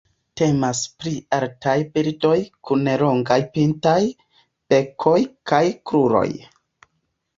Temas 0.39 0.79
pri 1.01 1.11
altaj 1.37 1.75
birdoj 1.97 2.37
kun 2.69 2.89
longaj 3.03 3.39
pintaj 3.59 3.99
bekoj 4.75 5.17
kaj 5.53 5.65
kruroj. 5.91 6.27